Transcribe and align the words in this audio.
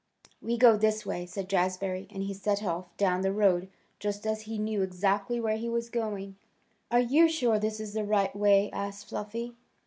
"We 0.41 0.57
go 0.57 0.77
this 0.77 1.05
way," 1.05 1.27
said 1.27 1.47
Jazbury, 1.47 2.07
and 2.09 2.23
he 2.23 2.33
set 2.33 2.63
off 2.63 2.87
down 2.97 3.21
the 3.21 3.31
road 3.31 3.69
just 3.99 4.25
as 4.25 4.39
if 4.39 4.43
he 4.45 4.57
knew 4.57 4.81
exactly 4.81 5.39
where 5.39 5.57
he 5.57 5.69
was 5.69 5.91
going. 5.91 6.37
"Are 6.89 6.99
you 6.99 7.29
sure 7.29 7.59
this 7.59 7.79
is 7.79 7.93
the 7.93 8.03
right 8.03 8.35
way?" 8.35 8.71
asked 8.73 9.09
Fluffy. 9.09 9.53